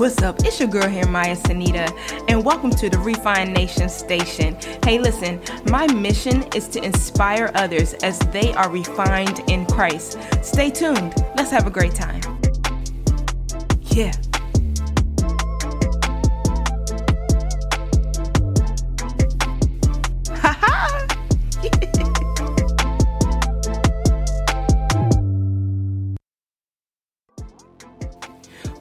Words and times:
What's 0.00 0.22
up? 0.22 0.42
It's 0.46 0.58
your 0.58 0.70
girl 0.70 0.88
here, 0.88 1.06
Maya 1.06 1.36
Sanita, 1.36 1.92
and 2.30 2.42
welcome 2.42 2.70
to 2.70 2.88
the 2.88 2.98
Refine 2.98 3.52
Nation 3.52 3.90
Station. 3.90 4.56
Hey, 4.82 4.98
listen, 4.98 5.38
my 5.66 5.86
mission 5.88 6.42
is 6.54 6.68
to 6.68 6.82
inspire 6.82 7.50
others 7.54 7.92
as 8.02 8.18
they 8.32 8.54
are 8.54 8.70
refined 8.70 9.40
in 9.50 9.66
Christ. 9.66 10.16
Stay 10.42 10.70
tuned. 10.70 11.14
Let's 11.36 11.50
have 11.50 11.66
a 11.66 11.70
great 11.70 11.94
time. 11.94 12.22
Yeah. 13.90 14.12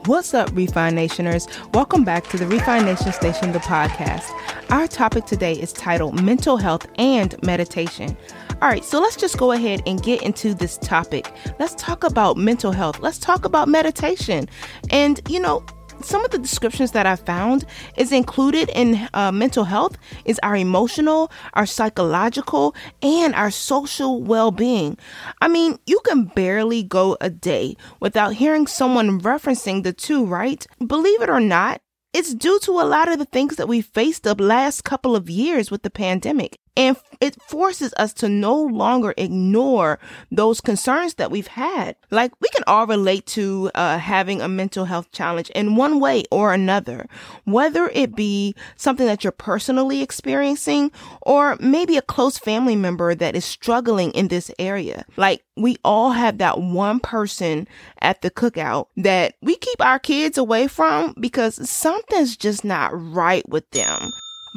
What's 0.10 0.34
up, 0.34 0.50
Refine 0.56 0.96
Nationers? 0.96 1.48
Welcome 1.72 2.04
back 2.04 2.28
to 2.30 2.38
the 2.38 2.48
Refine 2.48 2.84
Nation 2.84 3.14
Station, 3.14 3.52
the 3.52 3.60
podcast. 3.60 4.28
Our 4.72 4.88
topic 4.88 5.26
today 5.26 5.54
is 5.54 5.72
titled 5.72 6.20
Mental 6.24 6.58
Health 6.58 6.88
and 6.96 7.36
Meditation. 7.44 8.18
All 8.60 8.70
right, 8.70 8.84
so 8.84 9.00
let's 9.00 9.16
just 9.16 9.38
go 9.38 9.52
ahead 9.52 9.84
and 9.86 10.02
get 10.02 10.24
into 10.24 10.56
this 10.56 10.80
topic. 10.80 11.32
Let's 11.60 11.76
talk 11.76 12.04
about 12.04 12.38
mental 12.38 12.72
health. 12.72 13.02
Let's 13.02 13.20
talk 13.20 13.46
about 13.46 13.68
meditation. 13.68 14.50
And, 14.90 15.22
you 15.30 15.40
know, 15.40 15.64
some 16.02 16.24
of 16.26 16.32
the 16.32 16.40
descriptions 16.40 16.92
that 16.92 17.06
I 17.06 17.16
found 17.16 17.66
is 17.98 18.12
included 18.12 18.70
in 18.74 19.08
uh, 19.14 19.32
mental 19.32 19.66
health 19.66 19.98
is 20.26 20.40
our 20.44 20.56
emotional, 20.56 21.32
our 21.54 21.66
psychological, 21.66 22.76
and 23.02 23.36
our 23.36 23.52
social 23.52 24.22
well 24.22 24.52
being. 24.52 24.98
I 25.42 25.48
mean, 25.48 25.80
you 25.86 26.00
can 26.06 26.26
barely 26.26 26.84
go 26.84 27.18
a 27.22 27.30
day 27.30 27.76
without 28.00 28.34
hearing 28.34 28.68
someone 28.68 29.22
referencing 29.22 29.84
the 29.84 29.94
two, 29.94 30.26
right? 30.26 30.66
Believe 30.86 31.22
it 31.22 31.30
or 31.30 31.40
not, 31.40 31.82
it's 32.12 32.34
due 32.34 32.60
to 32.60 32.72
a 32.72 32.86
lot 32.86 33.08
of 33.08 33.20
the 33.20 33.26
things 33.26 33.58
that 33.58 33.68
we 33.68 33.82
faced 33.82 34.24
the 34.24 34.36
last 34.36 34.84
couple 34.84 35.16
of 35.16 35.30
years 35.30 35.70
with 35.70 35.84
the 35.84 35.92
pandemic. 35.92 36.58
And 36.80 36.96
it 37.20 37.36
forces 37.42 37.94
us 37.98 38.14
to 38.14 38.30
no 38.30 38.56
longer 38.56 39.14
ignore 39.18 40.00
those 40.32 40.62
concerns 40.62 41.16
that 41.16 41.30
we've 41.30 41.48
had. 41.48 41.98
Like 42.10 42.32
we 42.40 42.48
can 42.54 42.64
all 42.68 42.88
relate 42.88 43.26
to 43.28 43.70
uh, 43.76 43.98
having 43.98 44.40
a 44.40 44.48
mental 44.48 44.86
health 44.86 45.12
challenge 45.12 45.50
in 45.50 45.76
one 45.76 46.00
way 46.00 46.24
or 46.32 46.54
another, 46.54 47.10
whether 47.44 47.90
it 47.90 48.16
be 48.16 48.56
something 48.78 49.06
that 49.08 49.26
you're 49.26 49.32
personally 49.34 50.02
experiencing 50.02 50.90
or 51.22 51.58
maybe 51.60 51.98
a 51.98 52.02
close 52.02 52.38
family 52.38 52.78
member 52.78 53.14
that 53.14 53.36
is 53.36 53.44
struggling 53.44 54.12
in 54.12 54.30
this 54.30 54.50
area. 54.58 55.04
Like 55.18 55.44
we 55.58 55.76
all 55.84 56.12
have 56.12 56.38
that 56.38 56.62
one 56.62 57.02
person 57.02 57.68
at 58.02 58.22
the 58.22 58.32
cookout 58.32 58.86
that 58.96 59.36
we 59.42 59.58
keep 59.58 59.82
our 59.82 60.00
kids 60.00 60.38
away 60.38 60.70
from 60.70 61.14
because 61.20 61.70
something's 61.70 62.38
just 62.38 62.64
not 62.64 62.92
right 62.94 63.48
with 63.50 63.70
them. 63.72 64.00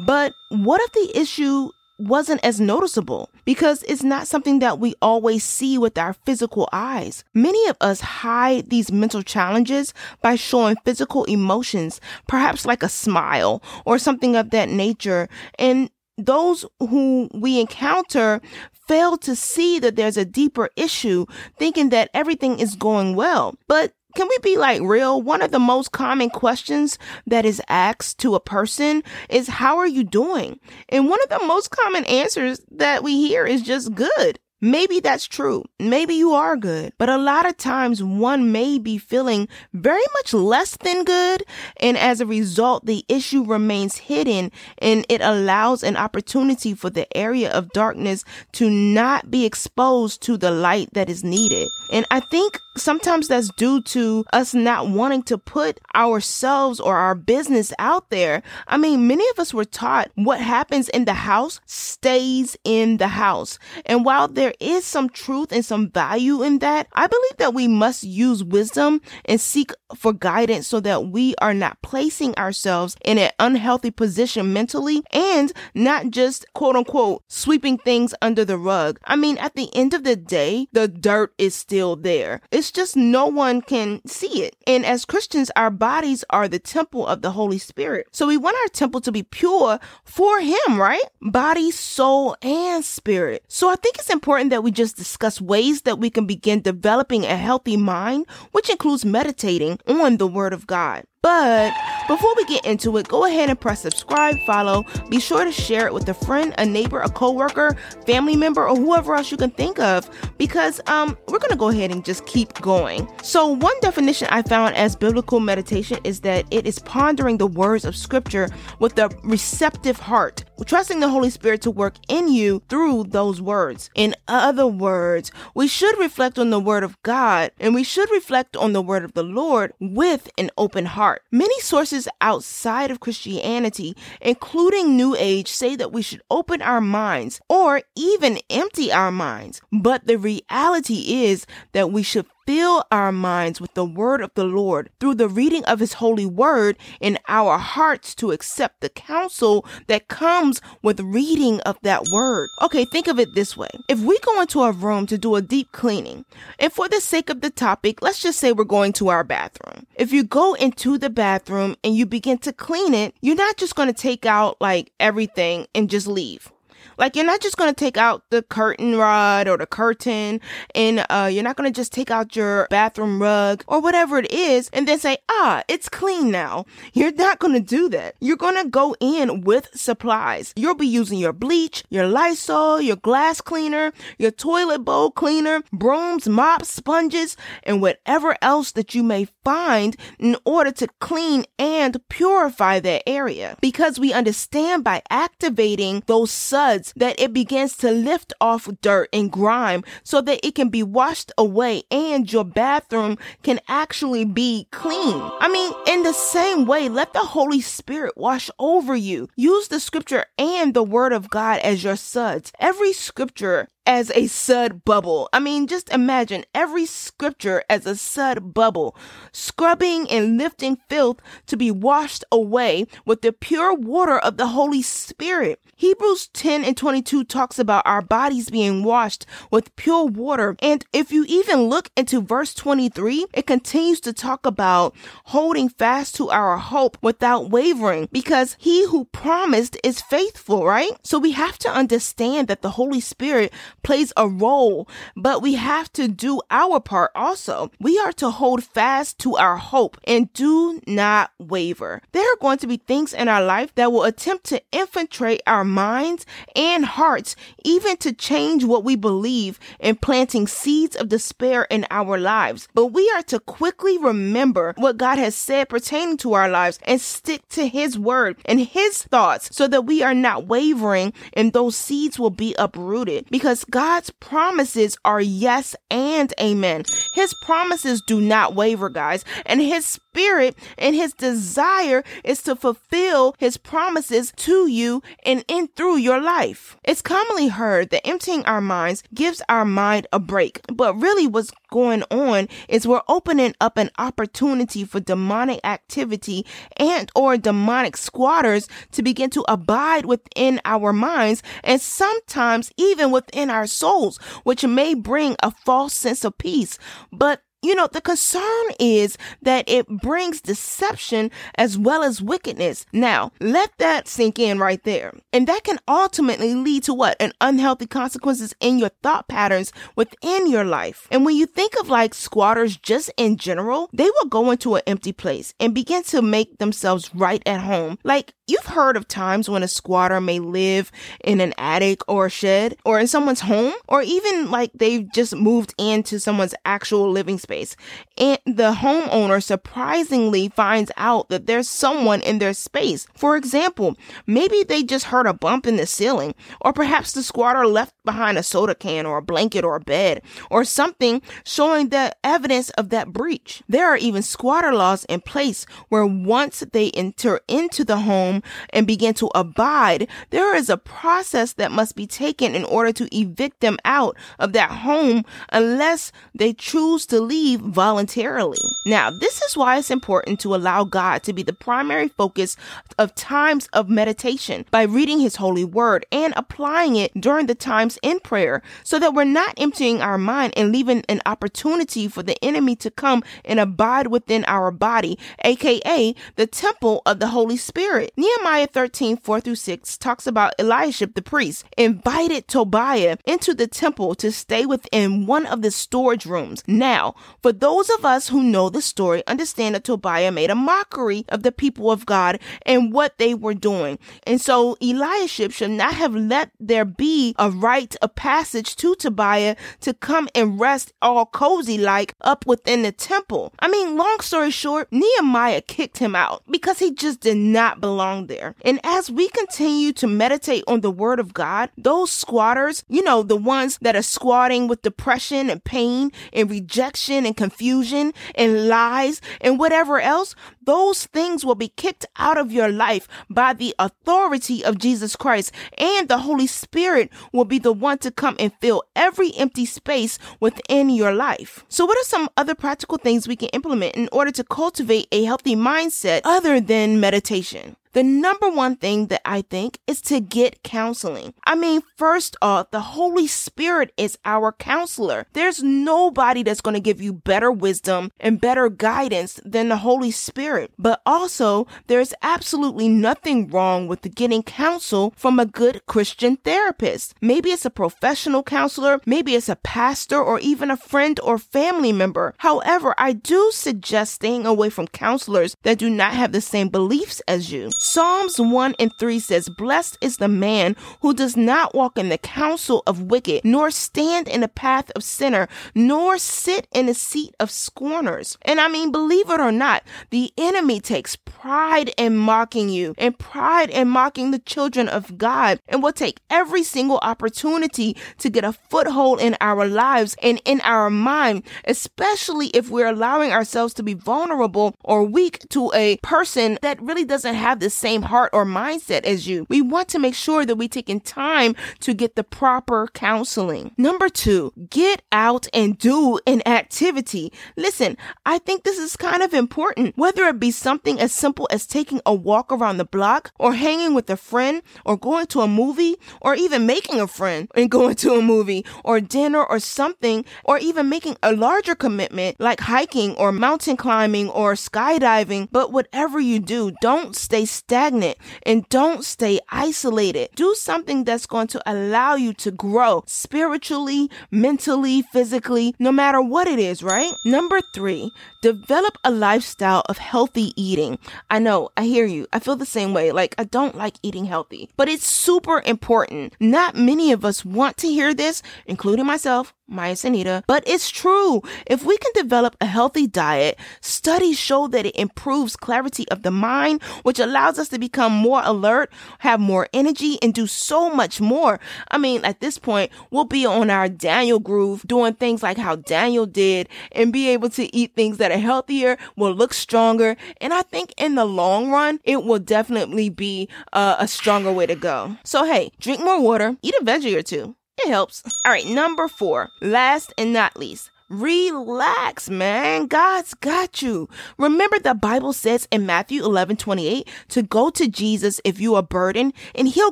But 0.05 0.31
what 0.49 0.79
if 0.81 0.91
the 0.93 1.19
issue 1.19 1.69
wasn't 1.99 2.43
as 2.43 2.59
noticeable 2.59 3.29
because 3.45 3.83
it's 3.83 4.03
not 4.03 4.27
something 4.27 4.59
that 4.59 4.79
we 4.79 4.95
always 5.01 5.43
see 5.43 5.77
with 5.77 5.97
our 5.97 6.13
physical 6.13 6.67
eyes. 6.71 7.23
Many 7.33 7.67
of 7.67 7.77
us 7.81 8.01
hide 8.01 8.69
these 8.69 8.91
mental 8.91 9.21
challenges 9.21 9.93
by 10.21 10.35
showing 10.35 10.75
physical 10.85 11.23
emotions, 11.25 12.01
perhaps 12.27 12.65
like 12.65 12.83
a 12.83 12.89
smile 12.89 13.61
or 13.85 13.97
something 13.97 14.35
of 14.35 14.49
that 14.51 14.69
nature. 14.69 15.29
And 15.59 15.89
those 16.17 16.65
who 16.79 17.29
we 17.33 17.59
encounter 17.59 18.41
fail 18.87 19.17
to 19.17 19.35
see 19.35 19.79
that 19.79 19.95
there's 19.95 20.17
a 20.17 20.25
deeper 20.25 20.69
issue, 20.75 21.25
thinking 21.57 21.89
that 21.89 22.09
everything 22.13 22.59
is 22.59 22.75
going 22.75 23.15
well. 23.15 23.55
But 23.67 23.93
can 24.15 24.27
we 24.27 24.37
be 24.41 24.57
like 24.57 24.81
real? 24.81 25.21
One 25.21 25.41
of 25.41 25.51
the 25.51 25.59
most 25.59 25.91
common 25.91 26.29
questions 26.29 26.97
that 27.27 27.45
is 27.45 27.61
asked 27.67 28.19
to 28.19 28.35
a 28.35 28.39
person 28.39 29.03
is, 29.29 29.47
How 29.47 29.77
are 29.77 29.87
you 29.87 30.03
doing? 30.03 30.59
And 30.89 31.09
one 31.09 31.19
of 31.23 31.29
the 31.29 31.45
most 31.45 31.71
common 31.71 32.05
answers 32.05 32.61
that 32.71 33.03
we 33.03 33.17
hear 33.27 33.45
is 33.45 33.61
just 33.61 33.93
good. 33.93 34.39
Maybe 34.63 35.01
that's 35.01 35.25
true. 35.27 35.65
Maybe 35.77 36.13
you 36.13 36.31
are 36.31 36.55
good. 36.55 36.93
But 36.97 37.09
a 37.09 37.17
lot 37.17 37.45
of 37.45 37.57
times 37.57 38.01
one 38.01 38.53
may 38.53 38.79
be 38.79 38.97
feeling 38.97 39.49
very 39.73 40.05
much 40.13 40.33
less 40.33 40.77
than 40.77 41.03
good. 41.03 41.43
And 41.81 41.97
as 41.97 42.21
a 42.21 42.25
result, 42.25 42.85
the 42.85 43.03
issue 43.09 43.43
remains 43.43 43.97
hidden 43.97 44.53
and 44.77 45.05
it 45.09 45.19
allows 45.19 45.83
an 45.83 45.97
opportunity 45.97 46.73
for 46.75 46.89
the 46.89 47.05
area 47.15 47.51
of 47.51 47.73
darkness 47.73 48.23
to 48.53 48.69
not 48.69 49.29
be 49.29 49.43
exposed 49.43 50.21
to 50.21 50.37
the 50.37 50.51
light 50.51 50.87
that 50.93 51.09
is 51.09 51.25
needed. 51.25 51.67
And 51.91 52.05
I 52.09 52.21
think 52.21 52.57
sometimes 52.77 53.27
that's 53.27 53.51
due 53.57 53.81
to 53.81 54.23
us 54.31 54.53
not 54.53 54.89
wanting 54.89 55.23
to 55.23 55.37
put 55.37 55.81
ourselves 55.93 56.79
or 56.79 56.95
our 56.95 57.15
business 57.15 57.73
out 57.79 58.09
there. 58.11 58.41
I 58.67 58.77
mean, 58.77 59.07
many 59.07 59.27
of 59.31 59.39
us 59.39 59.53
were 59.53 59.65
taught 59.65 60.09
what 60.15 60.39
happens 60.39 60.87
in 60.87 61.03
the 61.03 61.13
house 61.13 61.59
stays 61.65 62.55
in 62.63 62.97
the 62.97 63.09
house. 63.09 63.59
And 63.85 64.05
while 64.05 64.29
there 64.29 64.52
there 64.59 64.69
is 64.75 64.85
some 64.85 65.09
truth 65.09 65.51
and 65.51 65.63
some 65.63 65.89
value 65.89 66.43
in 66.43 66.59
that, 66.59 66.87
I 66.93 67.07
believe 67.07 67.37
that 67.37 67.53
we 67.53 67.67
must 67.67 68.03
use 68.03 68.43
wisdom 68.43 69.01
and 69.25 69.39
seek 69.39 69.71
for 69.95 70.13
guidance 70.13 70.67
so 70.67 70.79
that 70.81 71.07
we 71.07 71.35
are 71.39 71.53
not 71.53 71.81
placing 71.81 72.35
ourselves 72.35 72.95
in 73.03 73.17
an 73.17 73.31
unhealthy 73.39 73.91
position 73.91 74.53
mentally 74.53 75.03
and 75.11 75.51
not 75.73 76.09
just 76.09 76.45
quote 76.53 76.75
unquote 76.75 77.23
sweeping 77.27 77.77
things 77.77 78.13
under 78.21 78.45
the 78.45 78.57
rug. 78.57 78.99
I 79.05 79.15
mean, 79.15 79.37
at 79.37 79.55
the 79.55 79.73
end 79.75 79.93
of 79.93 80.03
the 80.03 80.15
day, 80.15 80.67
the 80.71 80.87
dirt 80.87 81.33
is 81.37 81.55
still 81.55 81.95
there. 81.95 82.41
It's 82.51 82.71
just 82.71 82.95
no 82.95 83.27
one 83.27 83.61
can 83.61 84.01
see 84.05 84.43
it. 84.43 84.55
And 84.67 84.85
as 84.85 85.05
Christians, 85.05 85.51
our 85.55 85.71
bodies 85.71 86.23
are 86.29 86.47
the 86.47 86.59
temple 86.59 87.07
of 87.07 87.21
the 87.21 87.31
Holy 87.31 87.57
Spirit. 87.57 88.07
So 88.11 88.27
we 88.27 88.37
want 88.37 88.57
our 88.63 88.69
temple 88.69 89.01
to 89.01 89.11
be 89.11 89.23
pure 89.23 89.79
for 90.03 90.39
Him, 90.39 90.79
right? 90.79 91.03
Body, 91.21 91.71
soul, 91.71 92.35
and 92.41 92.83
spirit. 92.83 93.43
So 93.47 93.69
I 93.69 93.75
think 93.75 93.97
it's 93.97 94.09
important 94.09 94.42
important 94.43 94.51
that 94.51 94.63
we 94.63 94.71
just 94.71 94.97
discuss 94.97 95.39
ways 95.41 95.83
that 95.83 95.99
we 95.99 96.09
can 96.09 96.25
begin 96.25 96.61
developing 96.61 97.23
a 97.25 97.37
healthy 97.37 97.77
mind, 97.77 98.25
which 98.51 98.69
includes 98.69 99.05
meditating 99.05 99.79
on 99.87 100.17
the 100.17 100.27
Word 100.27 100.53
of 100.53 100.67
God. 100.67 101.03
But 101.23 101.73
before 102.09 102.35
we 102.35 102.43
get 102.43 102.65
into 102.65 102.97
it, 102.97 103.07
go 103.07 103.23
ahead 103.23 103.49
and 103.49 103.57
press 103.57 103.79
subscribe, 103.79 104.37
follow. 104.45 104.83
Be 105.09 105.21
sure 105.21 105.45
to 105.45 105.53
share 105.53 105.87
it 105.87 105.93
with 105.93 106.09
a 106.09 106.13
friend, 106.13 106.53
a 106.57 106.65
neighbor, 106.65 106.99
a 106.99 107.09
coworker, 107.09 107.77
family 108.05 108.35
member, 108.35 108.67
or 108.67 108.75
whoever 108.75 109.15
else 109.15 109.31
you 109.31 109.37
can 109.37 109.51
think 109.51 109.79
of 109.79 110.09
because 110.37 110.81
um, 110.87 111.17
we're 111.29 111.39
to 111.39 111.55
go 111.55 111.69
ahead 111.69 111.91
and 111.91 112.03
just 112.03 112.25
keep 112.25 112.53
going. 112.55 113.07
So, 113.21 113.47
one 113.47 113.79
definition 113.79 114.27
I 114.31 114.41
found 114.41 114.75
as 114.75 114.97
biblical 114.97 115.39
meditation 115.39 115.97
is 116.03 116.19
that 116.21 116.45
it 116.51 116.67
is 116.67 116.79
pondering 116.79 117.37
the 117.37 117.47
words 117.47 117.85
of 117.85 117.95
scripture 117.95 118.49
with 118.79 118.99
a 118.99 119.09
receptive 119.23 119.99
heart, 119.99 120.43
trusting 120.65 120.99
the 120.99 121.09
Holy 121.09 121.29
Spirit 121.29 121.61
to 121.61 121.71
work 121.71 121.95
in 122.09 122.27
you 122.27 122.61
through 122.67 123.05
those 123.05 123.41
words. 123.41 123.89
In 123.95 124.15
other 124.27 124.67
words, 124.67 125.31
we 125.55 125.67
should 125.67 125.97
reflect 125.97 126.37
on 126.37 126.49
the 126.49 126.59
word 126.59 126.83
of 126.83 127.01
God 127.03 127.51
and 127.59 127.73
we 127.73 127.83
should 127.83 128.09
reflect 128.11 128.57
on 128.57 128.73
the 128.73 128.81
word 128.81 129.03
of 129.03 129.13
the 129.13 129.23
Lord 129.23 129.73
with 129.79 130.29
an 130.37 130.49
open 130.57 130.85
heart 130.85 131.12
heart. 131.13 131.23
Many 131.31 131.59
sources 131.59 132.07
outside 132.21 132.91
of 132.91 132.99
Christianity, 132.99 133.95
including 134.21 134.97
New 134.97 135.15
Age, 135.17 135.47
say 135.47 135.75
that 135.75 135.91
we 135.91 136.01
should 136.01 136.21
open 136.29 136.61
our 136.61 136.81
minds 136.81 137.39
or 137.49 137.81
even 137.95 138.39
empty 138.49 138.91
our 138.91 139.11
minds. 139.11 139.61
But 139.71 140.07
the 140.07 140.17
reality 140.17 141.25
is 141.25 141.45
that 141.73 141.91
we 141.91 142.03
should 142.03 142.25
fill 142.45 142.83
our 142.91 143.11
minds 143.11 143.61
with 143.61 143.73
the 143.73 143.85
word 143.85 144.21
of 144.21 144.31
the 144.35 144.43
Lord 144.43 144.89
through 144.99 145.15
the 145.15 145.29
reading 145.29 145.63
of 145.65 145.79
his 145.79 145.93
holy 145.93 146.25
word 146.25 146.77
in 146.99 147.17
our 147.27 147.57
hearts 147.57 148.15
to 148.15 148.31
accept 148.31 148.81
the 148.81 148.89
counsel 148.89 149.65
that 149.87 150.07
comes 150.07 150.61
with 150.81 150.99
reading 150.99 151.59
of 151.61 151.77
that 151.83 152.07
word. 152.09 152.49
Okay, 152.61 152.85
think 152.85 153.07
of 153.07 153.19
it 153.19 153.33
this 153.35 153.55
way. 153.55 153.69
If 153.89 153.99
we 153.99 154.19
go 154.19 154.41
into 154.41 154.61
a 154.63 154.71
room 154.71 155.05
to 155.07 155.17
do 155.17 155.35
a 155.35 155.41
deep 155.41 155.71
cleaning, 155.71 156.25
and 156.59 156.71
for 156.71 156.87
the 156.87 157.01
sake 157.01 157.29
of 157.29 157.41
the 157.41 157.49
topic, 157.49 158.01
let's 158.01 158.21
just 158.21 158.39
say 158.39 158.51
we're 158.51 158.63
going 158.63 158.93
to 158.93 159.09
our 159.09 159.23
bathroom. 159.23 159.85
If 159.95 160.11
you 160.11 160.23
go 160.23 160.53
into 160.55 160.97
the 160.97 161.09
bathroom 161.09 161.75
and 161.83 161.95
you 161.95 162.05
begin 162.05 162.37
to 162.39 162.53
clean 162.53 162.93
it, 162.93 163.15
you're 163.21 163.35
not 163.35 163.57
just 163.57 163.75
going 163.75 163.87
to 163.87 163.93
take 163.93 164.25
out 164.25 164.57
like 164.59 164.91
everything 164.99 165.67
and 165.73 165.89
just 165.89 166.07
leave. 166.07 166.51
Like 166.97 167.15
you're 167.15 167.25
not 167.25 167.41
just 167.41 167.57
going 167.57 167.73
to 167.73 167.75
take 167.75 167.97
out 167.97 168.23
the 168.29 168.41
curtain 168.41 168.95
rod 168.95 169.47
or 169.47 169.57
the 169.57 169.65
curtain 169.65 170.41
and 170.75 171.05
uh, 171.09 171.29
you're 171.31 171.43
not 171.43 171.55
going 171.55 171.71
to 171.71 171.75
just 171.75 171.93
take 171.93 172.11
out 172.11 172.35
your 172.35 172.67
bathroom 172.69 173.21
rug 173.21 173.63
or 173.67 173.81
whatever 173.81 174.17
it 174.17 174.31
is 174.31 174.69
and 174.73 174.87
then 174.87 174.99
say, 174.99 175.17
ah, 175.29 175.63
it's 175.67 175.89
clean 175.89 176.31
now. 176.31 176.65
You're 176.93 177.13
not 177.13 177.39
going 177.39 177.53
to 177.53 177.59
do 177.59 177.89
that. 177.89 178.15
You're 178.19 178.37
going 178.37 178.61
to 178.61 178.69
go 178.69 178.95
in 178.99 179.41
with 179.41 179.69
supplies. 179.73 180.53
You'll 180.55 180.75
be 180.75 180.87
using 180.87 181.19
your 181.19 181.33
bleach, 181.33 181.83
your 181.89 182.07
Lysol, 182.07 182.81
your 182.81 182.95
glass 182.95 183.41
cleaner, 183.41 183.93
your 184.17 184.31
toilet 184.31 184.79
bowl 184.79 185.11
cleaner, 185.11 185.63
brooms, 185.71 186.27
mops, 186.27 186.69
sponges, 186.69 187.37
and 187.63 187.81
whatever 187.81 188.35
else 188.41 188.71
that 188.71 188.95
you 188.95 189.03
may 189.03 189.27
find 189.43 189.95
in 190.19 190.35
order 190.45 190.71
to 190.71 190.87
clean 190.99 191.45
and 191.57 191.97
purify 192.09 192.79
that 192.79 193.07
area. 193.07 193.57
Because 193.61 193.99
we 193.99 194.13
understand 194.13 194.83
by 194.83 195.01
activating 195.09 196.03
those 196.07 196.31
suds 196.31 196.72
suds 196.73 196.93
that 196.95 197.19
it 197.19 197.33
begins 197.33 197.77
to 197.77 197.91
lift 197.91 198.33
off 198.41 198.69
dirt 198.81 199.09
and 199.13 199.31
grime 199.31 199.83
so 200.03 200.21
that 200.21 200.45
it 200.45 200.55
can 200.55 200.69
be 200.69 200.83
washed 200.83 201.31
away 201.37 201.83
and 201.91 202.31
your 202.31 202.43
bathroom 202.43 203.17
can 203.43 203.59
actually 203.67 204.25
be 204.25 204.67
clean. 204.71 205.21
I 205.39 205.47
mean, 205.47 205.73
in 205.87 206.03
the 206.03 206.13
same 206.13 206.65
way, 206.65 206.89
let 206.89 207.13
the 207.13 207.19
Holy 207.19 207.61
Spirit 207.61 208.13
wash 208.17 208.49
over 208.59 208.95
you. 208.95 209.29
Use 209.35 209.67
the 209.67 209.79
scripture 209.79 210.25
and 210.37 210.73
the 210.73 210.83
word 210.83 211.13
of 211.13 211.29
God 211.29 211.59
as 211.59 211.83
your 211.83 211.95
suds. 211.95 212.51
Every 212.59 212.93
scripture 212.93 213.67
as 213.85 214.11
a 214.11 214.27
sud 214.27 214.85
bubble. 214.85 215.29
I 215.33 215.39
mean, 215.39 215.67
just 215.67 215.89
imagine 215.89 216.45
every 216.53 216.85
scripture 216.85 217.63
as 217.69 217.85
a 217.85 217.95
sud 217.95 218.53
bubble, 218.53 218.95
scrubbing 219.31 220.09
and 220.09 220.37
lifting 220.37 220.77
filth 220.89 221.19
to 221.47 221.57
be 221.57 221.71
washed 221.71 222.23
away 222.31 222.87
with 223.05 223.21
the 223.21 223.33
pure 223.33 223.73
water 223.73 224.17
of 224.17 224.37
the 224.37 224.47
Holy 224.47 224.81
Spirit. 224.81 225.59
Hebrews 225.75 226.27
10 226.27 226.63
and 226.63 226.77
22 226.77 227.25
talks 227.25 227.59
about 227.59 227.85
our 227.85 228.01
bodies 228.01 228.49
being 228.49 228.83
washed 228.83 229.25
with 229.51 229.75
pure 229.75 230.05
water. 230.05 230.55
And 230.59 230.85
if 230.93 231.11
you 231.11 231.25
even 231.27 231.63
look 231.63 231.89
into 231.97 232.21
verse 232.21 232.53
23, 232.53 233.25
it 233.33 233.47
continues 233.47 233.99
to 234.01 234.13
talk 234.13 234.45
about 234.45 234.95
holding 235.25 235.67
fast 235.67 236.15
to 236.15 236.29
our 236.29 236.57
hope 236.57 236.97
without 237.01 237.49
wavering 237.49 238.07
because 238.11 238.55
he 238.59 238.85
who 238.87 239.05
promised 239.05 239.75
is 239.83 239.99
faithful, 239.99 240.63
right? 240.63 240.91
So 241.03 241.19
we 241.19 241.31
have 241.31 241.57
to 241.59 241.69
understand 241.69 242.47
that 242.47 242.61
the 242.61 242.71
Holy 242.71 243.01
Spirit 243.01 243.51
plays 243.83 244.13
a 244.17 244.27
role, 244.27 244.87
but 245.15 245.41
we 245.41 245.53
have 245.55 245.91
to 245.93 246.07
do 246.07 246.41
our 246.49 246.79
part 246.79 247.11
also. 247.13 247.71
We 247.79 247.99
are 247.99 248.13
to 248.13 248.29
hold 248.29 248.63
fast 248.63 249.19
to 249.19 249.35
our 249.35 249.57
hope 249.57 249.97
and 250.05 250.31
do 250.33 250.81
not 250.87 251.31
waver. 251.39 252.01
There 252.11 252.23
are 252.23 252.37
going 252.41 252.57
to 252.59 252.67
be 252.67 252.77
things 252.77 253.13
in 253.13 253.27
our 253.27 253.43
life 253.43 253.75
that 253.75 253.91
will 253.91 254.03
attempt 254.03 254.45
to 254.45 254.61
infiltrate 254.71 255.41
our 255.45 255.63
minds 255.63 256.25
and 256.55 256.85
hearts, 256.85 257.35
even 257.63 257.97
to 257.97 258.13
change 258.13 258.63
what 258.63 258.83
we 258.83 258.95
believe 258.95 259.59
and 259.79 260.01
planting 260.01 260.47
seeds 260.47 260.95
of 260.95 261.09
despair 261.09 261.63
in 261.69 261.85
our 261.91 262.17
lives. 262.17 262.67
But 262.73 262.87
we 262.87 263.11
are 263.15 263.23
to 263.23 263.39
quickly 263.39 263.97
remember 263.97 264.73
what 264.77 264.97
God 264.97 265.17
has 265.17 265.35
said 265.35 265.69
pertaining 265.69 266.17
to 266.17 266.33
our 266.33 266.49
lives 266.49 266.79
and 266.83 266.99
stick 266.99 267.47
to 267.49 267.67
His 267.67 267.99
word 267.99 268.37
and 268.45 268.59
His 268.59 269.03
thoughts 269.03 269.49
so 269.55 269.67
that 269.67 269.85
we 269.85 270.01
are 270.01 270.13
not 270.13 270.47
wavering 270.47 271.13
and 271.33 271.53
those 271.53 271.75
seeds 271.75 272.17
will 272.19 272.29
be 272.29 272.55
uprooted 272.57 273.27
because 273.29 273.65
God's 273.73 274.11
promises 274.11 274.97
are 275.03 275.19
yes 275.19 275.75
and 275.89 276.31
amen. 276.39 276.83
His 277.15 277.33
promises 277.41 278.03
do 278.05 278.21
not 278.21 278.53
waver, 278.53 278.87
guys, 278.87 279.25
and 279.47 279.59
His 279.59 279.83
spirit 280.13 280.55
and 280.77 280.95
his 280.95 281.13
desire 281.13 282.03
is 282.23 282.43
to 282.43 282.55
fulfill 282.55 283.35
his 283.39 283.57
promises 283.57 284.31
to 284.37 284.67
you 284.67 285.01
and 285.25 285.43
in 285.47 285.67
through 285.69 285.97
your 285.97 286.21
life. 286.21 286.77
It's 286.83 287.01
commonly 287.01 287.47
heard 287.47 287.89
that 287.89 288.05
emptying 288.05 288.45
our 288.45 288.61
minds 288.61 289.03
gives 289.13 289.41
our 289.49 289.65
mind 289.65 290.05
a 290.13 290.19
break, 290.19 290.61
but 290.71 290.93
really 290.95 291.25
what's 291.25 291.51
going 291.73 292.03
on 292.11 292.47
is 292.69 292.87
we're 292.87 293.01
opening 293.09 293.55
up 293.59 293.77
an 293.77 293.89
opportunity 293.97 294.85
for 294.85 294.99
demonic 294.99 295.59
activity 295.63 296.45
and 296.77 297.11
or 297.15 297.35
demonic 297.35 297.97
squatters 297.97 298.67
to 298.91 299.01
begin 299.01 299.31
to 299.31 299.43
abide 299.47 300.05
within 300.05 300.61
our 300.65 300.93
minds 300.93 301.41
and 301.63 301.81
sometimes 301.81 302.71
even 302.77 303.09
within 303.09 303.49
our 303.49 303.65
souls, 303.65 304.19
which 304.43 304.63
may 304.63 304.93
bring 304.93 305.35
a 305.41 305.49
false 305.49 305.93
sense 305.95 306.23
of 306.23 306.37
peace. 306.37 306.77
But 307.11 307.41
you 307.63 307.73
know, 307.75 307.87
the 307.87 308.01
concern 308.01 308.65
is 308.79 309.17
that 309.41 309.67
it 309.67 309.87
brings 309.87 310.41
deception 310.41 311.31
as 311.55 311.77
well 311.77 312.03
as 312.03 312.21
wickedness. 312.21 312.85
Now, 312.91 313.31
let 313.39 313.71
that 313.77 314.07
sink 314.07 314.37
in 314.37 314.59
right 314.59 314.83
there. 314.83 315.13
And 315.31 315.47
that 315.47 315.63
can 315.63 315.79
ultimately 315.87 316.53
lead 316.53 316.83
to 316.83 316.93
what? 316.93 317.15
An 317.19 317.31
unhealthy 317.41 317.87
consequences 317.87 318.53
in 318.59 318.79
your 318.79 318.89
thought 319.01 319.27
patterns 319.27 319.71
within 319.95 320.49
your 320.49 320.65
life. 320.65 321.07
And 321.09 321.25
when 321.25 321.35
you 321.35 321.45
think 321.45 321.73
of 321.79 321.89
like 321.89 322.13
squatters 322.13 322.77
just 322.77 323.09
in 323.17 323.37
general, 323.37 323.89
they 323.93 324.09
will 324.09 324.29
go 324.29 324.51
into 324.51 324.75
an 324.75 324.83
empty 324.85 325.13
place 325.13 325.53
and 325.59 325.73
begin 325.73 326.03
to 326.03 326.21
make 326.21 326.57
themselves 326.57 327.09
right 327.15 327.41
at 327.45 327.61
home. 327.61 327.97
Like 328.03 328.33
You've 328.45 328.65
heard 328.65 328.97
of 328.97 329.07
times 329.07 329.47
when 329.47 329.63
a 329.63 329.69
squatter 329.69 330.19
may 330.19 330.39
live 330.39 330.91
in 331.23 331.39
an 331.39 331.53
attic 331.57 332.01
or 332.09 332.25
a 332.25 332.29
shed 332.29 332.75
or 332.83 332.99
in 332.99 333.07
someone's 333.07 333.39
home, 333.39 333.73
or 333.87 334.01
even 334.01 334.51
like 334.51 334.71
they've 334.75 335.09
just 335.13 335.33
moved 335.33 335.73
into 335.77 336.19
someone's 336.19 336.53
actual 336.65 337.09
living 337.09 337.39
space. 337.39 337.77
And 338.17 338.37
the 338.45 338.73
homeowner 338.73 339.41
surprisingly 339.41 340.49
finds 340.49 340.91
out 340.97 341.29
that 341.29 341.45
there's 341.45 341.69
someone 341.69 342.19
in 342.19 342.39
their 342.39 342.53
space. 342.53 343.07
For 343.15 343.37
example, 343.37 343.95
maybe 344.27 344.63
they 344.63 344.83
just 344.83 345.05
heard 345.05 345.25
a 345.25 345.33
bump 345.33 345.65
in 345.65 345.77
the 345.77 345.85
ceiling, 345.85 346.35
or 346.59 346.73
perhaps 346.73 347.13
the 347.13 347.23
squatter 347.23 347.65
left 347.65 347.95
behind 348.03 348.37
a 348.37 348.43
soda 348.43 348.75
can 348.75 349.05
or 349.05 349.19
a 349.19 349.21
blanket 349.21 349.63
or 349.63 349.77
a 349.77 349.79
bed 349.79 350.21
or 350.51 350.65
something 350.65 351.21
showing 351.45 351.87
the 351.87 352.13
evidence 352.25 352.71
of 352.71 352.89
that 352.89 353.13
breach. 353.13 353.63
There 353.69 353.87
are 353.87 353.95
even 353.95 354.21
squatter 354.21 354.73
laws 354.73 355.05
in 355.05 355.21
place 355.21 355.65
where 355.87 356.05
once 356.05 356.59
they 356.73 356.91
enter 356.91 357.39
into 357.47 357.85
the 357.85 357.99
home, 357.99 358.32
home 358.33 358.43
and 358.71 358.87
begin 358.87 359.13
to 359.15 359.29
abide, 359.35 360.07
there 360.29 360.55
is 360.55 360.69
a 360.69 360.77
process 360.77 361.53
that 361.53 361.71
must 361.71 361.95
be 361.95 362.07
taken 362.07 362.55
in 362.55 362.63
order 362.65 362.91
to 362.93 363.15
evict 363.15 363.59
them 363.59 363.77
out 363.85 364.17
of 364.39 364.53
that 364.53 364.71
home 364.71 365.23
unless 365.51 366.11
they 366.33 366.53
choose 366.53 367.05
to 367.07 367.21
leave 367.21 367.59
voluntarily. 367.59 368.57
Now, 368.85 369.11
this 369.11 369.41
is 369.41 369.55
why 369.55 369.77
it's 369.77 369.91
important 369.91 370.39
to 370.41 370.55
allow 370.55 370.83
God 370.83 371.23
to 371.23 371.33
be 371.33 371.43
the 371.43 371.53
primary 371.53 372.07
focus 372.07 372.55
of 372.97 373.15
times 373.15 373.67
of 373.73 373.89
meditation 373.89 374.65
by 374.71 374.83
reading 374.83 375.19
His 375.19 375.37
holy 375.37 375.65
word 375.65 376.05
and 376.11 376.33
applying 376.35 376.95
it 376.95 377.11
during 377.19 377.47
the 377.47 377.55
times 377.55 377.99
in 378.01 378.19
prayer 378.19 378.61
so 378.83 378.99
that 378.99 379.13
we're 379.13 379.23
not 379.23 379.53
emptying 379.57 380.01
our 380.01 380.17
mind 380.17 380.53
and 380.55 380.71
leaving 380.71 381.03
an 381.09 381.21
opportunity 381.25 382.07
for 382.07 382.23
the 382.23 382.37
enemy 382.43 382.75
to 382.77 382.91
come 382.91 383.23
and 383.45 383.59
abide 383.59 384.07
within 384.07 384.43
our 384.45 384.71
body, 384.71 385.17
aka 385.43 386.15
the 386.35 386.47
temple 386.47 387.01
of 387.05 387.19
the 387.19 387.27
Holy 387.27 387.57
Spirit. 387.57 388.13
Nehemiah 388.23 388.67
13, 388.67 389.17
4 389.17 389.41
through 389.41 389.55
6 389.55 389.97
talks 389.97 390.25
about 390.25 390.53
Eliashib 390.57 391.13
the 391.13 391.21
priest 391.21 391.65
invited 391.77 392.47
Tobiah 392.47 393.17
into 393.25 393.53
the 393.53 393.67
temple 393.67 394.15
to 394.15 394.31
stay 394.31 394.65
within 394.65 395.25
one 395.25 395.45
of 395.45 395.61
the 395.61 395.71
storage 395.71 396.25
rooms. 396.25 396.63
Now, 396.65 397.15
for 397.41 397.51
those 397.51 397.89
of 397.89 398.05
us 398.05 398.29
who 398.29 398.41
know 398.41 398.69
the 398.69 398.81
story, 398.81 399.27
understand 399.27 399.75
that 399.75 399.83
Tobiah 399.83 400.31
made 400.31 400.49
a 400.49 400.55
mockery 400.55 401.25
of 401.27 401.43
the 401.43 401.51
people 401.51 401.91
of 401.91 402.05
God 402.05 402.39
and 402.65 402.93
what 402.93 403.17
they 403.17 403.33
were 403.33 403.53
doing. 403.53 403.99
And 404.25 404.39
so 404.39 404.77
Eliashib 404.79 405.51
should 405.51 405.71
not 405.71 405.93
have 405.95 406.15
let 406.15 406.51
there 406.61 406.85
be 406.85 407.35
a 407.37 407.49
right 407.49 407.93
of 408.01 408.15
passage 408.15 408.77
to 408.77 408.95
Tobiah 408.95 409.57
to 409.81 409.93
come 409.93 410.29
and 410.33 410.61
rest 410.61 410.93
all 411.01 411.25
cozy 411.25 411.77
like 411.77 412.15
up 412.21 412.45
within 412.45 412.83
the 412.83 412.93
temple. 412.93 413.53
I 413.59 413.67
mean, 413.67 413.97
long 413.97 414.21
story 414.21 414.51
short, 414.51 414.87
Nehemiah 414.93 415.59
kicked 415.59 415.97
him 415.97 416.15
out 416.15 416.43
because 416.49 416.79
he 416.79 416.93
just 416.93 417.19
did 417.19 417.35
not 417.35 417.81
belong 417.81 418.12
belong 418.13 418.27
there. 418.27 418.55
And 418.63 418.79
as 418.83 419.11
we 419.11 419.27
continue 419.29 419.93
to 419.93 420.07
meditate 420.07 420.63
on 420.67 420.81
the 420.81 420.91
word 420.91 421.19
of 421.19 421.33
God, 421.33 421.69
those 421.77 422.11
squatters, 422.11 422.83
you 422.87 423.03
know, 423.03 423.23
the 423.23 423.35
ones 423.35 423.77
that 423.81 423.95
are 423.95 424.01
squatting 424.01 424.67
with 424.67 424.81
depression 424.81 425.49
and 425.49 425.63
pain 425.63 426.11
and 426.31 426.49
rejection 426.49 427.25
and 427.25 427.35
confusion 427.35 428.13
and 428.35 428.67
lies 428.67 429.21
and 429.41 429.59
whatever 429.59 429.99
else, 429.99 430.35
those 430.65 431.05
things 431.07 431.43
will 431.43 431.55
be 431.55 431.69
kicked 431.69 432.05
out 432.17 432.37
of 432.37 432.51
your 432.51 432.69
life 432.69 433.07
by 433.29 433.53
the 433.53 433.75
authority 433.79 434.63
of 434.63 434.77
Jesus 434.77 435.15
Christ. 435.15 435.51
And 435.77 436.07
the 436.07 436.19
Holy 436.19 436.47
Spirit 436.47 437.11
will 437.31 437.45
be 437.45 437.59
the 437.59 437.73
one 437.73 437.97
to 437.99 438.11
come 438.11 438.35
and 438.39 438.53
fill 438.61 438.83
every 438.95 439.33
empty 439.35 439.65
space 439.65 440.17
within 440.39 440.89
your 440.89 441.13
life. 441.13 441.65
So, 441.67 441.85
what 441.85 441.97
are 441.97 442.05
some 442.05 442.29
other 442.37 442.55
practical 442.55 442.97
things 442.97 443.27
we 443.27 443.35
can 443.35 443.49
implement 443.49 443.95
in 443.95 444.09
order 444.11 444.31
to 444.31 444.43
cultivate 444.43 445.07
a 445.11 445.23
healthy 445.23 445.55
mindset 445.55 446.21
other 446.23 446.61
than 446.61 446.99
meditation? 446.99 447.75
The 447.93 448.03
number 448.03 448.49
one 448.49 448.75
thing 448.75 449.07
that 449.07 449.21
I 449.23 449.41
think 449.41 449.79
is 449.87 450.01
to 450.01 450.19
get 450.19 450.63
counseling. 450.63 451.33
I 451.45 451.55
mean, 451.55 451.81
first 451.95 452.35
off, 452.41 452.71
the 452.71 452.81
Holy 452.81 453.27
Spirit 453.27 453.93
is 453.97 454.17
our 454.25 454.51
counselor. 454.51 455.25
There's 455.33 455.63
nobody 455.63 456.43
that's 456.43 456.61
going 456.61 456.73
to 456.73 456.79
give 456.79 457.01
you 457.01 457.13
better 457.13 457.51
wisdom 457.51 458.11
and 458.19 458.41
better 458.41 458.69
guidance 458.69 459.39
than 459.45 459.69
the 459.69 459.77
Holy 459.77 460.11
Spirit. 460.11 460.71
But 460.77 461.01
also, 461.05 461.67
there's 461.87 462.13
absolutely 462.21 462.89
nothing 462.89 463.47
wrong 463.47 463.87
with 463.87 464.15
getting 464.15 464.43
counsel 464.43 465.13
from 465.15 465.39
a 465.39 465.45
good 465.45 465.85
Christian 465.85 466.37
therapist. 466.37 467.13
Maybe 467.21 467.51
it's 467.51 467.65
a 467.65 467.69
professional 467.69 468.43
counselor, 468.43 468.99
maybe 469.05 469.35
it's 469.35 469.49
a 469.49 469.55
pastor, 469.55 470.21
or 470.21 470.39
even 470.39 470.71
a 470.71 470.77
friend 470.77 471.19
or 471.23 471.37
family 471.37 471.91
member. 471.91 472.33
However, 472.39 472.95
I 472.97 473.13
do 473.13 473.51
suggest 473.53 474.15
staying 474.15 474.45
away 474.45 474.69
from 474.69 474.87
counselors 474.87 475.55
that 475.63 475.77
do 475.77 475.89
not 475.89 476.13
have 476.13 476.31
the 476.31 476.41
same 476.41 476.69
beliefs 476.69 477.21
as 477.27 477.51
you. 477.51 477.69
Psalms 477.83 478.39
1 478.39 478.75
and 478.79 478.97
3 478.97 479.19
says, 479.19 479.49
Blessed 479.49 479.97
is 479.99 480.15
the 480.15 480.29
man 480.29 480.77
who 481.01 481.13
does 481.13 481.35
not 481.35 481.75
walk 481.75 481.97
in 481.97 482.07
the 482.07 482.17
counsel 482.17 482.81
of 482.87 483.01
wicked, 483.01 483.43
nor 483.43 483.69
stand 483.71 484.29
in 484.29 484.39
the 484.39 484.47
path 484.47 484.89
of 484.95 485.03
sinner, 485.03 485.49
nor 485.75 486.17
sit 486.17 486.65
in 486.71 486.85
the 486.85 486.93
seat 486.93 487.35
of 487.41 487.51
scorners. 487.51 488.37
And 488.43 488.61
I 488.61 488.69
mean, 488.69 488.93
believe 488.93 489.29
it 489.29 489.41
or 489.41 489.51
not, 489.51 489.83
the 490.11 490.31
enemy 490.37 490.79
takes 490.79 491.17
pride 491.17 491.93
in 491.97 492.15
mocking 492.15 492.69
you 492.69 492.95
and 492.97 493.19
pride 493.19 493.69
in 493.69 493.89
mocking 493.89 494.31
the 494.31 494.39
children 494.39 494.87
of 494.87 495.17
God 495.17 495.59
and 495.67 495.83
will 495.83 495.91
take 495.91 496.21
every 496.29 496.63
single 496.63 496.99
opportunity 497.01 497.97
to 498.19 498.29
get 498.29 498.45
a 498.45 498.53
foothold 498.53 499.19
in 499.19 499.35
our 499.41 499.67
lives 499.67 500.15
and 500.23 500.41
in 500.45 500.61
our 500.61 500.89
mind, 500.89 501.43
especially 501.65 502.47
if 502.47 502.69
we're 502.69 502.87
allowing 502.87 503.33
ourselves 503.33 503.73
to 503.73 503.83
be 503.83 503.93
vulnerable 503.93 504.73
or 504.85 505.03
weak 505.03 505.39
to 505.49 505.69
a 505.73 505.97
person 505.97 506.57
that 506.61 506.81
really 506.81 507.03
doesn't 507.03 507.35
have 507.35 507.59
the 507.59 507.72
same 507.73 508.03
heart 508.03 508.29
or 508.33 508.45
mindset 508.45 509.03
as 509.03 509.27
you. 509.27 509.45
We 509.49 509.61
want 509.61 509.89
to 509.89 509.99
make 509.99 510.15
sure 510.15 510.45
that 510.45 510.55
we're 510.55 510.67
taking 510.67 511.01
time 511.01 511.55
to 511.81 511.93
get 511.93 512.15
the 512.15 512.23
proper 512.23 512.87
counseling. 512.93 513.71
Number 513.77 514.09
two, 514.09 514.53
get 514.69 515.01
out 515.11 515.47
and 515.53 515.77
do 515.77 516.19
an 516.25 516.41
activity. 516.47 517.33
Listen, 517.57 517.97
I 518.25 518.37
think 518.37 518.63
this 518.63 518.77
is 518.77 518.95
kind 518.95 519.21
of 519.21 519.33
important, 519.33 519.97
whether 519.97 520.23
it 520.27 520.39
be 520.39 520.51
something 520.51 520.99
as 520.99 521.11
simple 521.11 521.47
as 521.51 521.65
taking 521.65 522.01
a 522.05 522.13
walk 522.13 522.51
around 522.51 522.77
the 522.77 522.85
block 522.85 523.31
or 523.39 523.53
hanging 523.53 523.93
with 523.93 524.09
a 524.09 524.17
friend 524.17 524.61
or 524.85 524.97
going 524.97 525.25
to 525.27 525.41
a 525.41 525.47
movie 525.47 525.95
or 526.21 526.35
even 526.35 526.65
making 526.65 526.99
a 526.99 527.07
friend 527.07 527.49
and 527.55 527.71
going 527.71 527.95
to 527.95 528.13
a 528.13 528.21
movie 528.21 528.65
or 528.83 528.99
dinner 528.99 529.43
or 529.43 529.59
something 529.59 530.25
or 530.43 530.57
even 530.57 530.89
making 530.89 531.17
a 531.23 531.33
larger 531.33 531.75
commitment 531.75 532.39
like 532.39 532.59
hiking 532.61 533.15
or 533.15 533.31
mountain 533.31 533.77
climbing 533.77 534.29
or 534.29 534.53
skydiving. 534.53 535.47
But 535.51 535.71
whatever 535.71 536.19
you 536.19 536.39
do, 536.39 536.71
don't 536.81 537.15
stay 537.15 537.45
stagnant 537.67 538.17
and 538.45 538.67
don't 538.67 539.05
stay 539.05 539.39
isolated. 539.49 540.29
Do 540.35 540.53
something 540.55 541.05
that's 541.05 541.25
going 541.25 541.47
to 541.47 541.61
allow 541.65 542.15
you 542.15 542.33
to 542.33 542.51
grow 542.51 543.03
spiritually, 543.07 544.09
mentally, 544.31 545.01
physically, 545.01 545.73
no 545.79 545.91
matter 545.91 546.21
what 546.21 546.47
it 546.47 546.59
is, 546.59 546.83
right? 546.83 547.13
Number 547.25 547.61
three, 547.73 548.11
develop 548.41 548.97
a 549.03 549.11
lifestyle 549.11 549.83
of 549.87 549.97
healthy 549.97 550.51
eating. 550.61 550.99
I 551.29 551.39
know, 551.39 551.69
I 551.77 551.85
hear 551.85 552.05
you. 552.05 552.27
I 552.33 552.39
feel 552.39 552.57
the 552.57 552.65
same 552.65 552.93
way. 552.93 553.11
Like, 553.11 553.33
I 553.37 553.45
don't 553.45 553.75
like 553.75 553.95
eating 554.03 554.25
healthy, 554.25 554.69
but 554.75 554.89
it's 554.89 555.07
super 555.07 555.61
important. 555.65 556.33
Not 556.39 556.75
many 556.75 557.13
of 557.13 557.23
us 557.23 557.45
want 557.45 557.77
to 557.77 557.87
hear 557.87 558.13
this, 558.13 558.43
including 558.65 559.05
myself. 559.05 559.53
Maya 559.67 559.93
Sanita, 559.93 560.43
but 560.45 560.63
it's 560.67 560.89
true. 560.89 561.41
If 561.65 561.83
we 561.85 561.97
can 561.97 562.11
develop 562.15 562.55
a 562.59 562.65
healthy 562.65 563.07
diet, 563.07 563.57
studies 563.81 564.37
show 564.37 564.67
that 564.67 564.85
it 564.85 564.95
improves 564.95 565.55
clarity 565.55 566.07
of 566.09 566.23
the 566.23 566.31
mind, 566.31 566.83
which 567.03 567.19
allows 567.19 567.57
us 567.57 567.69
to 567.69 567.79
become 567.79 568.11
more 568.11 568.41
alert, 568.43 568.91
have 569.19 569.39
more 569.39 569.67
energy, 569.73 570.17
and 570.21 570.33
do 570.33 570.47
so 570.47 570.93
much 570.93 571.21
more. 571.21 571.59
I 571.89 571.97
mean, 571.97 572.25
at 572.25 572.41
this 572.41 572.57
point, 572.57 572.91
we'll 573.09 573.25
be 573.25 573.45
on 573.45 573.69
our 573.69 573.87
Daniel 573.87 574.39
groove, 574.39 574.83
doing 574.85 575.13
things 575.13 575.41
like 575.41 575.57
how 575.57 575.77
Daniel 575.77 576.25
did, 576.25 576.67
and 576.91 577.13
be 577.13 577.29
able 577.29 577.49
to 577.51 577.73
eat 577.75 577.95
things 577.95 578.17
that 578.17 578.31
are 578.31 578.37
healthier, 578.37 578.97
will 579.15 579.33
look 579.33 579.53
stronger, 579.53 580.17
and 580.41 580.53
I 580.53 580.61
think 580.63 580.93
in 580.97 581.15
the 581.15 581.25
long 581.25 581.71
run, 581.71 581.99
it 582.03 582.23
will 582.23 582.39
definitely 582.39 583.09
be 583.09 583.49
uh, 583.71 583.95
a 583.97 584.07
stronger 584.07 584.51
way 584.51 584.65
to 584.65 584.75
go. 584.75 585.17
So, 585.23 585.45
hey, 585.45 585.71
drink 585.79 586.01
more 586.03 586.21
water, 586.21 586.57
eat 586.61 586.75
a 586.79 586.83
veggie 586.83 587.17
or 587.17 587.23
two. 587.23 587.55
It 587.79 587.89
helps. 587.89 588.23
All 588.45 588.51
right, 588.51 588.65
number 588.65 589.07
four, 589.07 589.49
last 589.61 590.13
and 590.17 590.31
not 590.31 590.57
least, 590.57 590.91
Relax, 591.13 592.27
man. 592.27 592.87
God's 592.87 593.35
got 593.35 593.83
you. 593.83 594.09
Remember 594.39 594.79
the 594.79 594.95
Bible 594.95 595.31
says 595.31 595.67
in 595.69 595.85
Matthew 595.85 596.25
11 596.25 596.57
28 596.57 597.07
to 597.27 597.43
go 597.43 597.69
to 597.69 597.87
Jesus 597.87 598.41
if 598.43 598.59
you 598.59 598.73
are 598.73 598.81
burdened 598.81 599.33
and 599.53 599.67
he'll 599.67 599.91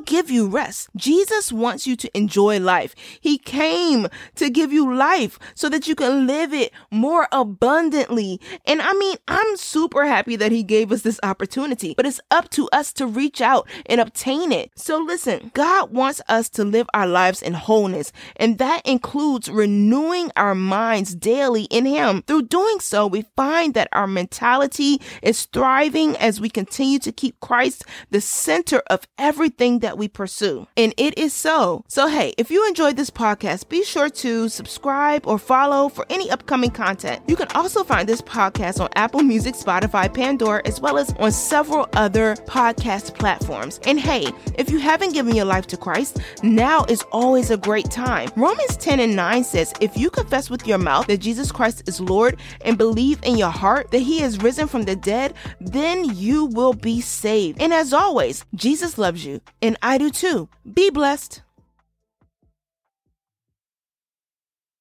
give 0.00 0.30
you 0.30 0.48
rest. 0.48 0.88
Jesus 0.96 1.52
wants 1.52 1.86
you 1.86 1.94
to 1.94 2.16
enjoy 2.16 2.58
life. 2.58 2.96
He 3.20 3.38
came 3.38 4.08
to 4.34 4.50
give 4.50 4.72
you 4.72 4.92
life 4.92 5.38
so 5.54 5.68
that 5.68 5.86
you 5.86 5.94
can 5.94 6.26
live 6.26 6.52
it 6.52 6.72
more 6.90 7.28
abundantly. 7.30 8.40
And 8.64 8.82
I 8.82 8.92
mean, 8.94 9.16
I'm 9.28 9.56
super 9.56 10.04
happy 10.04 10.34
that 10.34 10.50
he 10.50 10.64
gave 10.64 10.90
us 10.90 11.02
this 11.02 11.20
opportunity, 11.22 11.94
but 11.96 12.04
it's 12.04 12.20
up 12.32 12.50
to 12.50 12.68
us 12.70 12.92
to 12.94 13.06
reach 13.06 13.40
out 13.40 13.68
and 13.86 14.00
obtain 14.00 14.50
it. 14.50 14.72
So 14.74 14.98
listen, 14.98 15.52
God 15.54 15.92
wants 15.92 16.20
us 16.28 16.48
to 16.50 16.64
live 16.64 16.88
our 16.92 17.06
lives 17.06 17.42
in 17.42 17.54
wholeness, 17.54 18.10
and 18.34 18.58
that 18.58 18.84
includes 18.84 19.48
renewing 19.48 20.32
our 20.34 20.56
minds 20.56 21.11
daily 21.14 21.64
in 21.64 21.86
Him. 21.86 22.22
Through 22.26 22.42
doing 22.42 22.80
so, 22.80 23.06
we 23.06 23.24
find 23.36 23.74
that 23.74 23.88
our 23.92 24.06
mentality 24.06 25.00
is 25.22 25.46
thriving 25.46 26.16
as 26.16 26.40
we 26.40 26.48
continue 26.48 26.98
to 27.00 27.12
keep 27.12 27.40
Christ 27.40 27.84
the 28.10 28.20
center 28.20 28.82
of 28.88 29.06
everything 29.18 29.80
that 29.80 29.98
we 29.98 30.08
pursue. 30.08 30.66
And 30.76 30.94
it 30.96 31.16
is 31.18 31.32
so. 31.32 31.84
So, 31.88 32.08
hey, 32.08 32.34
if 32.38 32.50
you 32.50 32.66
enjoyed 32.66 32.96
this 32.96 33.10
podcast, 33.10 33.68
be 33.68 33.84
sure 33.84 34.08
to 34.08 34.48
subscribe 34.48 35.26
or 35.26 35.38
follow 35.38 35.88
for 35.88 36.06
any 36.10 36.30
upcoming 36.30 36.70
content. 36.70 37.22
You 37.26 37.36
can 37.36 37.48
also 37.54 37.84
find 37.84 38.08
this 38.08 38.22
podcast 38.22 38.80
on 38.80 38.88
Apple 38.96 39.22
Music, 39.22 39.54
Spotify, 39.54 40.12
Pandora, 40.12 40.62
as 40.64 40.80
well 40.80 40.98
as 40.98 41.12
on 41.14 41.32
several 41.32 41.88
other 41.94 42.34
podcast 42.46 43.14
platforms. 43.14 43.80
And 43.84 43.98
hey, 43.98 44.28
if 44.56 44.70
you 44.70 44.78
haven't 44.78 45.12
given 45.12 45.34
your 45.34 45.44
life 45.44 45.66
to 45.68 45.76
Christ, 45.76 46.20
now 46.42 46.84
is 46.84 47.02
always 47.12 47.50
a 47.50 47.56
great 47.56 47.90
time. 47.90 48.30
Romans 48.36 48.76
10 48.76 49.00
and 49.00 49.16
9 49.16 49.44
says, 49.44 49.72
If 49.80 49.96
you 49.96 50.10
confess 50.10 50.50
with 50.50 50.66
your 50.66 50.78
mouth, 51.02 51.08
that 51.08 51.20
Jesus 51.20 51.52
Christ 51.52 51.88
is 51.88 52.00
Lord 52.00 52.38
and 52.64 52.78
believe 52.78 53.18
in 53.22 53.36
your 53.36 53.50
heart 53.50 53.90
that 53.90 53.98
he 53.98 54.22
is 54.22 54.42
risen 54.42 54.68
from 54.68 54.82
the 54.82 54.96
dead, 54.96 55.34
then 55.60 56.04
you 56.04 56.46
will 56.46 56.72
be 56.72 57.00
saved. 57.00 57.60
And 57.60 57.72
as 57.72 57.92
always, 57.92 58.44
Jesus 58.54 58.98
loves 58.98 59.24
you, 59.24 59.40
and 59.60 59.76
I 59.82 59.98
do 59.98 60.10
too. 60.10 60.48
Be 60.72 60.90
blessed. 60.90 61.42